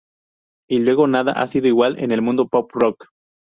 Ya 0.67 0.79
luego 0.79 1.05
nada 1.05 1.31
ha 1.33 1.45
sido 1.45 1.67
igual 1.67 1.99
en 1.99 2.09
el 2.09 2.23
mundo 2.23 2.47
pop-rock. 2.47 3.07